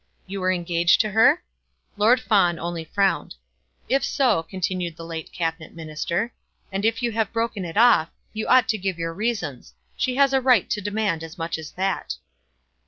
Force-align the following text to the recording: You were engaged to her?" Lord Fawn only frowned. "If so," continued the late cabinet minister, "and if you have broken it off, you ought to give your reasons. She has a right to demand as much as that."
You 0.25 0.41
were 0.41 0.51
engaged 0.51 0.99
to 1.01 1.11
her?" 1.11 1.43
Lord 1.95 2.19
Fawn 2.19 2.57
only 2.57 2.83
frowned. 2.83 3.35
"If 3.87 4.03
so," 4.03 4.41
continued 4.41 4.95
the 4.97 5.05
late 5.05 5.31
cabinet 5.31 5.75
minister, 5.75 6.33
"and 6.71 6.83
if 6.83 7.03
you 7.03 7.11
have 7.11 7.31
broken 7.31 7.65
it 7.65 7.77
off, 7.77 8.09
you 8.33 8.47
ought 8.47 8.67
to 8.69 8.79
give 8.79 8.97
your 8.97 9.13
reasons. 9.13 9.75
She 9.95 10.15
has 10.15 10.33
a 10.33 10.41
right 10.41 10.67
to 10.71 10.81
demand 10.81 11.23
as 11.23 11.37
much 11.37 11.59
as 11.59 11.73
that." 11.73 12.15